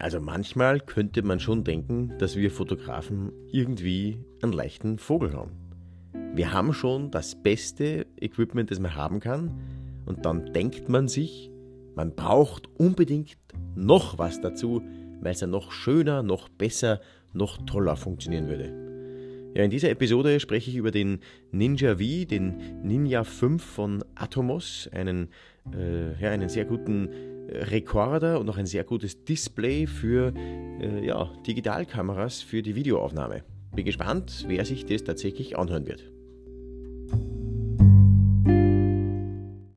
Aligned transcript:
Also 0.00 0.20
manchmal 0.20 0.80
könnte 0.80 1.22
man 1.22 1.38
schon 1.38 1.64
denken, 1.64 2.12
dass 2.18 2.36
wir 2.36 2.50
Fotografen 2.50 3.32
irgendwie 3.52 4.18
einen 4.42 4.52
leichten 4.52 4.98
Vogel 4.98 5.32
haben. 5.32 5.52
Wir 6.34 6.52
haben 6.52 6.72
schon 6.72 7.10
das 7.10 7.40
beste 7.40 8.06
Equipment, 8.20 8.70
das 8.70 8.80
man 8.80 8.94
haben 8.94 9.20
kann, 9.20 9.52
und 10.06 10.26
dann 10.26 10.52
denkt 10.52 10.88
man 10.88 11.08
sich, 11.08 11.50
man 11.94 12.14
braucht 12.14 12.68
unbedingt 12.78 13.36
noch 13.76 14.18
was 14.18 14.40
dazu, 14.40 14.82
weil 15.20 15.32
es 15.32 15.40
ja 15.40 15.46
noch 15.46 15.70
schöner, 15.72 16.22
noch 16.22 16.48
besser, 16.48 17.00
noch 17.32 17.58
toller 17.64 17.96
funktionieren 17.96 18.48
würde. 18.48 18.84
Ja, 19.54 19.62
in 19.62 19.70
dieser 19.70 19.90
Episode 19.90 20.40
spreche 20.40 20.70
ich 20.70 20.76
über 20.76 20.90
den 20.90 21.20
Ninja 21.52 21.96
V, 21.96 22.24
den 22.28 22.82
Ninja 22.82 23.22
5 23.22 23.62
von 23.62 24.04
Atomos, 24.16 24.90
einen, 24.92 25.28
äh, 25.72 26.20
ja, 26.20 26.30
einen 26.30 26.48
sehr 26.48 26.64
guten 26.64 27.08
Rekorder 27.48 28.40
und 28.40 28.48
auch 28.48 28.56
ein 28.56 28.66
sehr 28.66 28.84
gutes 28.84 29.24
Display 29.24 29.86
für 29.86 30.32
äh, 30.80 31.06
ja, 31.06 31.30
Digitalkameras 31.46 32.42
für 32.42 32.62
die 32.62 32.74
Videoaufnahme. 32.74 33.44
Bin 33.74 33.84
gespannt, 33.84 34.44
wer 34.48 34.64
sich 34.64 34.86
das 34.86 35.04
tatsächlich 35.04 35.58
anhören 35.58 35.86
wird. 35.86 36.13